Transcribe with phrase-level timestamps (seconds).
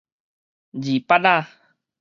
[0.71, 1.47] 二叭仔